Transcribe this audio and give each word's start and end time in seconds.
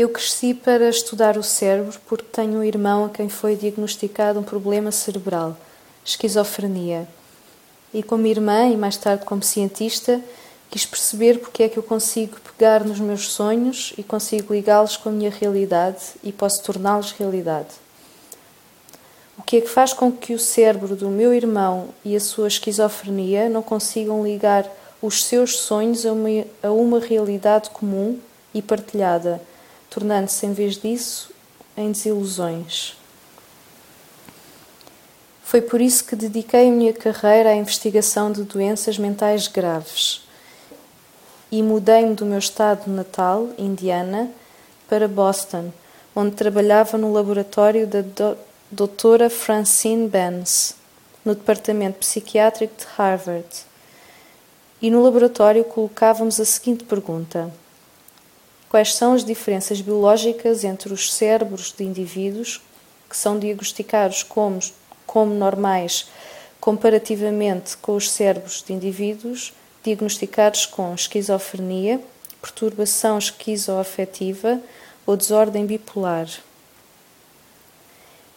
Eu 0.00 0.08
cresci 0.08 0.54
para 0.54 0.88
estudar 0.88 1.36
o 1.36 1.42
cérebro 1.42 2.00
porque 2.08 2.24
tenho 2.32 2.60
um 2.60 2.64
irmão 2.64 3.04
a 3.04 3.10
quem 3.10 3.28
foi 3.28 3.54
diagnosticado 3.54 4.40
um 4.40 4.42
problema 4.42 4.90
cerebral, 4.90 5.54
esquizofrenia. 6.02 7.06
E 7.92 8.02
como 8.02 8.26
irmã 8.26 8.66
e 8.66 8.78
mais 8.78 8.96
tarde 8.96 9.26
como 9.26 9.42
cientista, 9.42 10.18
quis 10.70 10.86
perceber 10.86 11.38
porque 11.38 11.64
é 11.64 11.68
que 11.68 11.76
eu 11.76 11.82
consigo 11.82 12.38
pegar 12.40 12.82
nos 12.82 12.98
meus 12.98 13.28
sonhos 13.28 13.92
e 13.98 14.02
consigo 14.02 14.54
ligá-los 14.54 14.96
com 14.96 15.10
a 15.10 15.12
minha 15.12 15.30
realidade 15.30 15.98
e 16.24 16.32
posso 16.32 16.62
torná-los 16.62 17.12
realidade. 17.12 17.68
O 19.36 19.42
que 19.42 19.58
é 19.58 19.60
que 19.60 19.68
faz 19.68 19.92
com 19.92 20.10
que 20.10 20.32
o 20.32 20.38
cérebro 20.38 20.96
do 20.96 21.10
meu 21.10 21.34
irmão 21.34 21.90
e 22.02 22.16
a 22.16 22.20
sua 22.20 22.48
esquizofrenia 22.48 23.50
não 23.50 23.60
consigam 23.60 24.24
ligar 24.24 24.66
os 25.02 25.24
seus 25.24 25.58
sonhos 25.58 26.06
a 26.06 26.12
uma, 26.14 26.46
a 26.62 26.70
uma 26.70 27.00
realidade 27.00 27.68
comum 27.68 28.18
e 28.54 28.62
partilhada? 28.62 29.42
Tornando-se, 29.90 30.46
em 30.46 30.52
vez 30.54 30.78
disso, 30.78 31.30
em 31.76 31.92
desilusões. 31.92 32.96
Foi 35.42 35.60
por 35.60 35.80
isso 35.80 36.04
que 36.04 36.16
dediquei 36.16 36.68
a 36.68 36.72
minha 36.72 36.92
carreira 36.92 37.50
à 37.50 37.56
investigação 37.56 38.30
de 38.30 38.44
doenças 38.44 38.96
mentais 38.96 39.48
graves 39.48 40.22
e 41.50 41.62
mudei-me 41.62 42.14
do 42.14 42.24
meu 42.24 42.38
estado 42.38 42.88
natal, 42.88 43.48
Indiana, 43.58 44.30
para 44.88 45.08
Boston, 45.08 45.72
onde 46.14 46.36
trabalhava 46.36 46.96
no 46.96 47.12
laboratório 47.12 47.86
da 47.86 48.04
doutora 48.70 49.28
Francine 49.28 50.08
Benz, 50.08 50.76
no 51.24 51.34
departamento 51.34 51.98
psiquiátrico 51.98 52.74
de 52.78 52.86
Harvard. 52.96 53.48
E 54.80 54.90
no 54.90 55.02
laboratório 55.02 55.64
colocávamos 55.64 56.38
a 56.38 56.44
seguinte 56.44 56.84
pergunta: 56.84 57.52
quais 58.70 58.94
são 58.94 59.12
as 59.12 59.24
diferenças 59.24 59.80
biológicas 59.82 60.64
entre 60.64 60.92
os 60.92 61.12
cérebros 61.12 61.74
de 61.76 61.84
indivíduos 61.84 62.62
que 63.08 63.16
são 63.16 63.36
diagnosticados 63.38 64.22
como, 64.22 64.60
como 65.04 65.34
normais 65.34 66.08
comparativamente 66.60 67.76
com 67.78 67.96
os 67.96 68.08
cérebros 68.08 68.62
de 68.64 68.72
indivíduos 68.72 69.52
diagnosticados 69.82 70.66
com 70.66 70.94
esquizofrenia, 70.94 72.00
perturbação 72.40 73.18
esquizoafetiva 73.18 74.60
ou 75.06 75.16
desordem 75.16 75.66
bipolar. 75.66 76.28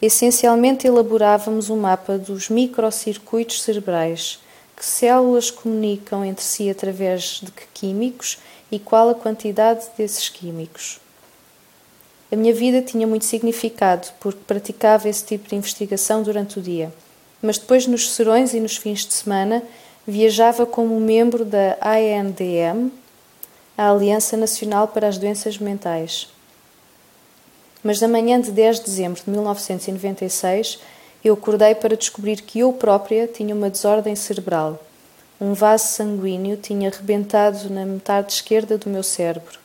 Essencialmente 0.02 0.88
elaborávamos 0.88 1.70
um 1.70 1.78
mapa 1.78 2.18
dos 2.18 2.50
microcircuitos 2.50 3.62
cerebrais, 3.62 4.40
que 4.76 4.86
células 4.86 5.52
comunicam 5.52 6.26
entre 6.26 6.44
si 6.44 6.70
através 6.70 7.42
de 7.44 7.52
que 7.52 7.68
químicos 7.74 8.40
e 8.74 8.80
qual 8.80 9.08
a 9.08 9.14
quantidade 9.14 9.86
desses 9.96 10.30
químicos. 10.30 11.00
A 12.32 12.36
minha 12.36 12.52
vida 12.52 12.82
tinha 12.82 13.06
muito 13.06 13.24
significado 13.24 14.08
porque 14.20 14.40
praticava 14.48 15.08
esse 15.08 15.24
tipo 15.24 15.48
de 15.48 15.56
investigação 15.56 16.24
durante 16.24 16.58
o 16.58 16.62
dia, 16.62 16.92
mas 17.40 17.60
depois 17.60 17.86
nos 17.86 18.12
serões 18.12 18.52
e 18.52 18.60
nos 18.60 18.76
fins 18.76 19.06
de 19.06 19.14
semana 19.14 19.62
viajava 20.08 20.66
como 20.66 21.00
membro 21.00 21.46
da 21.46 21.78
ANDM, 21.84 22.92
a 23.78 23.92
Aliança 23.92 24.36
Nacional 24.36 24.88
para 24.88 25.08
as 25.08 25.20
Doenças 25.20 25.60
Mentais. 25.60 26.28
Mas 27.84 28.02
na 28.02 28.08
manhã 28.08 28.42
de 28.42 28.50
10 28.50 28.80
de 28.80 28.86
dezembro 28.86 29.22
de 29.24 29.30
1996, 29.30 30.80
eu 31.24 31.36
acordei 31.36 31.76
para 31.76 31.96
descobrir 31.96 32.42
que 32.42 32.62
eu 32.62 32.74
própria 32.74 33.28
tinha 33.28 33.54
uma 33.54 33.70
desordem 33.70 34.16
cerebral 34.16 34.80
um 35.44 35.54
vaso 35.54 35.88
sanguíneo 35.88 36.56
tinha 36.56 36.90
rebentado 36.90 37.70
na 37.70 37.86
metade 37.86 38.32
esquerda 38.32 38.78
do 38.78 38.90
meu 38.90 39.04
cérebro. 39.04 39.60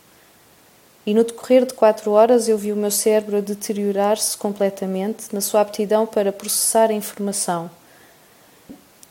E 1.07 1.15
no 1.15 1.23
decorrer 1.23 1.65
de 1.65 1.73
quatro 1.73 2.11
horas 2.11 2.49
eu 2.49 2.59
vi 2.59 2.73
o 2.73 2.77
meu 2.77 2.91
cérebro 2.91 3.37
a 3.37 3.41
deteriorar-se 3.41 4.37
completamente 4.37 5.33
na 5.33 5.41
sua 5.41 5.61
aptidão 5.61 6.05
para 6.05 6.33
processar 6.33 6.91
a 6.91 6.95
informação. 6.95 7.71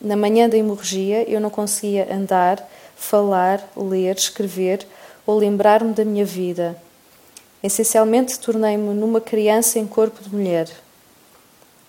Na 0.01 0.17
manhã 0.17 0.50
da 0.50 0.57
hemorragia 0.57 1.23
eu 1.29 1.39
não 1.39 1.50
conseguia 1.50 2.13
andar, 2.13 2.61
falar, 2.97 3.66
ler, 3.73 4.17
escrever 4.17 4.85
ou 5.25 5.38
lembrar-me 5.38 5.94
da 5.94 6.03
minha 6.03 6.25
vida. 6.25 6.75
Essencialmente 7.63 8.38
tornei-me 8.39 8.94
numa 8.94 9.22
criança 9.22 9.79
em 9.79 9.88
corpo 9.88 10.22
de 10.22 10.35
mulher. 10.35 10.69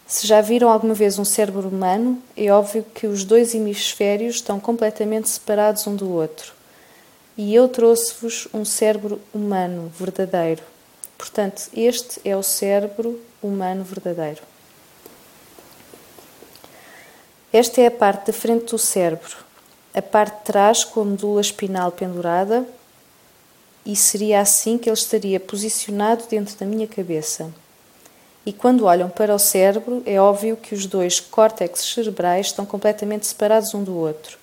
Se 0.08 0.26
já 0.26 0.40
viram 0.40 0.70
alguma 0.70 0.94
vez 0.94 1.18
um 1.18 1.24
cérebro 1.24 1.68
humano, 1.68 2.22
é 2.34 2.50
óbvio 2.50 2.82
que 2.82 3.06
os 3.06 3.24
dois 3.24 3.54
hemisférios 3.54 4.36
estão 4.36 4.58
completamente 4.58 5.28
separados 5.28 5.86
um 5.86 5.94
do 5.94 6.10
outro. 6.10 6.54
E 7.36 7.54
eu 7.54 7.68
trouxe-vos 7.68 8.48
um 8.54 8.64
cérebro 8.64 9.20
humano 9.34 9.92
verdadeiro. 9.98 10.62
Portanto, 11.18 11.68
este 11.74 12.22
é 12.24 12.34
o 12.34 12.42
cérebro 12.42 13.20
humano 13.42 13.84
verdadeiro. 13.84 14.40
Esta 17.52 17.82
é 17.82 17.86
a 17.88 17.90
parte 17.90 18.28
da 18.28 18.32
frente 18.32 18.70
do 18.70 18.78
cérebro, 18.78 19.36
a 19.92 20.00
parte 20.00 20.38
de 20.38 20.44
trás 20.44 20.84
com 20.84 21.02
a 21.02 21.04
medula 21.04 21.42
espinal 21.42 21.92
pendurada, 21.92 22.66
e 23.84 23.94
seria 23.94 24.40
assim 24.40 24.78
que 24.78 24.88
ele 24.88 24.96
estaria 24.96 25.38
posicionado 25.38 26.24
dentro 26.30 26.56
da 26.56 26.64
minha 26.64 26.86
cabeça. 26.86 27.52
E 28.48 28.52
quando 28.54 28.86
olham 28.86 29.10
para 29.10 29.34
o 29.34 29.38
cérebro, 29.38 30.02
é 30.06 30.18
óbvio 30.18 30.56
que 30.56 30.74
os 30.74 30.86
dois 30.86 31.20
córtex 31.20 31.82
cerebrais 31.82 32.46
estão 32.46 32.64
completamente 32.64 33.26
separados 33.26 33.74
um 33.74 33.84
do 33.84 33.94
outro. 33.94 34.38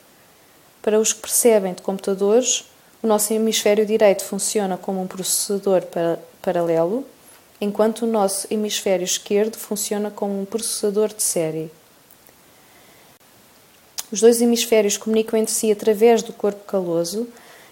Para 0.80 1.00
os 1.00 1.12
que 1.12 1.22
percebem 1.22 1.74
de 1.74 1.82
computadores, 1.82 2.66
o 3.02 3.08
nosso 3.08 3.34
hemisfério 3.34 3.84
direito 3.84 4.24
funciona 4.24 4.78
como 4.78 5.02
um 5.02 5.08
processador 5.08 5.82
paralelo, 6.40 7.04
enquanto 7.60 8.04
o 8.04 8.06
nosso 8.06 8.46
hemisfério 8.52 9.04
esquerdo 9.04 9.56
funciona 9.56 10.12
como 10.12 10.40
um 10.40 10.46
processador 10.46 11.12
de 11.12 11.24
série. 11.24 11.72
Os 14.12 14.22
dois 14.22 14.40
hemisférios 14.40 14.98
comunicam 14.98 15.40
entre 15.40 15.52
si 15.52 15.72
através 15.72 16.22
do 16.22 16.32
corpo 16.32 16.64
caloso, 16.66 17.28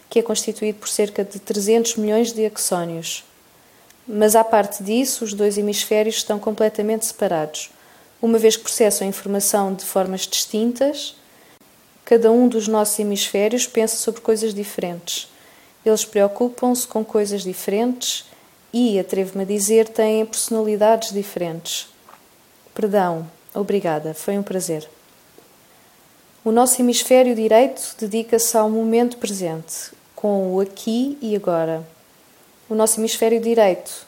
que 0.10 0.18
é 0.18 0.24
constituído 0.24 0.80
por 0.80 0.90
cerca 0.90 1.24
de 1.24 1.38
300 1.38 1.96
milhões 1.98 2.34
de 2.34 2.44
axónios. 2.44 3.24
Mas, 4.08 4.36
à 4.36 4.44
parte 4.44 4.84
disso, 4.84 5.24
os 5.24 5.34
dois 5.34 5.58
hemisférios 5.58 6.16
estão 6.16 6.38
completamente 6.38 7.06
separados. 7.06 7.72
Uma 8.22 8.38
vez 8.38 8.56
que 8.56 8.64
processam 8.64 9.06
a 9.06 9.10
informação 9.10 9.74
de 9.74 9.86
formas 9.86 10.22
distintas, 10.22 11.16
cada 12.04 12.32
um 12.32 12.48
dos 12.48 12.68
nossos 12.68 13.00
hemisférios 13.00 13.66
pensa 13.66 13.96
sobre 13.98 14.22
coisas 14.22 14.54
diferentes. 14.54 15.30
Eles 15.86 16.06
preocupam-se 16.06 16.88
com 16.88 17.04
coisas 17.04 17.44
diferentes 17.44 18.26
e, 18.74 19.00
atrevo-me 19.00 19.44
a 19.44 19.48
dizer, 19.48 19.88
têm 19.88 20.26
personalidades 20.26 21.12
diferentes. 21.12 21.88
Perdão, 22.74 23.30
obrigada, 23.54 24.14
foi 24.14 24.38
um 24.38 24.44
prazer. 24.44 24.90
O 26.44 26.52
nosso 26.52 26.82
hemisfério 26.82 27.36
direito 27.36 27.96
dedica-se 28.00 28.58
ao 28.58 28.70
momento 28.70 29.18
presente, 29.18 29.92
com 30.16 30.54
o 30.54 30.60
aqui 30.60 31.18
e 31.22 31.36
agora. 31.36 31.93
O 32.70 32.76
nosso 32.76 33.00
hemisfério 33.00 33.42
direito 33.42 34.08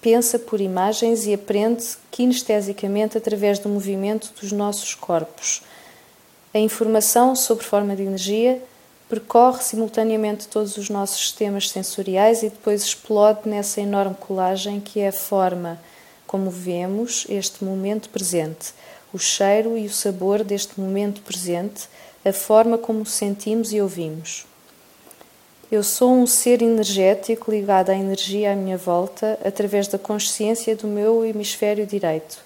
pensa 0.00 0.40
por 0.40 0.60
imagens 0.60 1.24
e 1.24 1.32
aprende 1.32 1.96
kinestesicamente 2.10 3.16
através 3.16 3.60
do 3.60 3.68
movimento 3.68 4.32
dos 4.40 4.50
nossos 4.50 4.94
corpos. 4.94 5.62
A 6.52 6.58
informação 6.58 7.36
sobre 7.36 7.64
forma 7.64 7.94
de 7.94 8.02
energia 8.02 8.60
percorre 9.08 9.62
simultaneamente 9.62 10.48
todos 10.48 10.76
os 10.76 10.90
nossos 10.90 11.20
sistemas 11.20 11.70
sensoriais 11.70 12.42
e 12.42 12.48
depois 12.48 12.82
explode 12.82 13.48
nessa 13.48 13.80
enorme 13.80 14.16
colagem 14.16 14.80
que 14.80 14.98
é 14.98 15.08
a 15.08 15.12
forma 15.12 15.80
como 16.26 16.50
vemos 16.50 17.24
este 17.28 17.64
momento 17.64 18.08
presente, 18.08 18.74
o 19.12 19.18
cheiro 19.18 19.78
e 19.78 19.86
o 19.86 19.92
sabor 19.92 20.42
deste 20.42 20.80
momento 20.80 21.20
presente, 21.22 21.88
a 22.24 22.32
forma 22.32 22.76
como 22.76 23.06
sentimos 23.06 23.72
e 23.72 23.80
ouvimos. 23.80 24.44
Eu 25.70 25.82
sou 25.82 26.12
um 26.12 26.28
ser 26.28 26.62
energético 26.62 27.50
ligado 27.50 27.90
à 27.90 27.94
energia 27.96 28.52
à 28.52 28.54
minha 28.54 28.76
volta 28.76 29.36
através 29.44 29.88
da 29.88 29.98
consciência 29.98 30.76
do 30.76 30.86
meu 30.86 31.24
hemisfério 31.24 31.84
direito. 31.84 32.38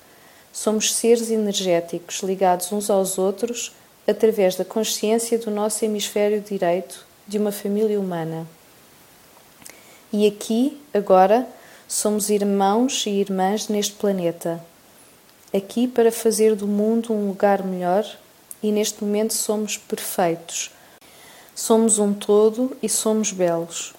Somos 0.50 0.94
seres 0.94 1.30
energéticos 1.30 2.22
ligados 2.22 2.72
uns 2.72 2.88
aos 2.88 3.18
outros 3.18 3.72
através 4.08 4.56
da 4.56 4.64
consciência 4.64 5.38
do 5.38 5.50
nosso 5.50 5.84
hemisfério 5.84 6.40
direito 6.40 7.04
de 7.28 7.36
uma 7.36 7.52
família 7.52 8.00
humana. 8.00 8.46
E 10.10 10.26
aqui, 10.26 10.80
agora, 10.94 11.46
somos 11.86 12.30
irmãos 12.30 13.04
e 13.04 13.10
irmãs 13.10 13.68
neste 13.68 13.92
planeta. 13.92 14.64
Aqui 15.52 15.86
para 15.86 16.10
fazer 16.10 16.54
do 16.54 16.66
mundo 16.66 17.12
um 17.12 17.28
lugar 17.28 17.62
melhor 17.62 18.06
e 18.62 18.72
neste 18.72 19.04
momento 19.04 19.34
somos 19.34 19.76
perfeitos 19.76 20.70
Somos 21.62 21.98
um 21.98 22.14
todo 22.14 22.74
e 22.82 22.88
somos 22.88 23.32
belos. 23.32 23.92